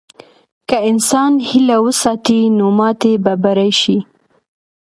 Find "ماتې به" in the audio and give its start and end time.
2.77-3.33